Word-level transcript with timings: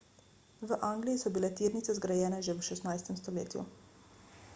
v 0.61 0.71
angliji 0.83 1.19
so 1.23 1.31
bile 1.35 1.49
tirnice 1.59 1.95
zgrajene 1.97 2.41
že 2.47 2.53
v 2.57 2.65
16 2.71 3.13
stoletju 3.21 3.67